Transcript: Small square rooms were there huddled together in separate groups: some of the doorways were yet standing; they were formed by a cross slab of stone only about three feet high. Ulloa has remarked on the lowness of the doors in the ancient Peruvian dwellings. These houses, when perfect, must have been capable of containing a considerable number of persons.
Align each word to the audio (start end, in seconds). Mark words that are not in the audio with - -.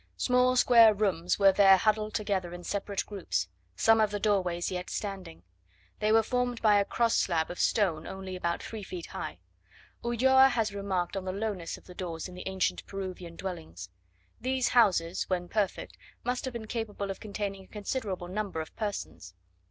Small 0.17 0.55
square 0.55 0.95
rooms 0.95 1.37
were 1.37 1.51
there 1.51 1.77
huddled 1.77 2.15
together 2.15 2.55
in 2.55 2.63
separate 2.63 3.05
groups: 3.05 3.47
some 3.75 4.01
of 4.01 4.09
the 4.09 4.19
doorways 4.19 4.71
were 4.71 4.73
yet 4.73 4.89
standing; 4.89 5.43
they 5.99 6.11
were 6.11 6.23
formed 6.23 6.59
by 6.59 6.79
a 6.79 6.85
cross 6.85 7.13
slab 7.15 7.51
of 7.51 7.59
stone 7.59 8.07
only 8.07 8.35
about 8.35 8.63
three 8.63 8.81
feet 8.81 9.05
high. 9.05 9.37
Ulloa 10.03 10.49
has 10.49 10.73
remarked 10.73 11.15
on 11.15 11.25
the 11.25 11.31
lowness 11.31 11.77
of 11.77 11.85
the 11.85 11.93
doors 11.93 12.27
in 12.27 12.33
the 12.33 12.47
ancient 12.47 12.83
Peruvian 12.87 13.35
dwellings. 13.35 13.91
These 14.39 14.69
houses, 14.69 15.29
when 15.29 15.47
perfect, 15.47 15.99
must 16.23 16.45
have 16.45 16.53
been 16.53 16.65
capable 16.65 17.11
of 17.11 17.19
containing 17.19 17.65
a 17.65 17.67
considerable 17.67 18.27
number 18.27 18.59
of 18.59 18.75
persons. 18.75 19.35